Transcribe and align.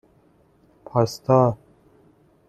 پاستا 0.85 1.57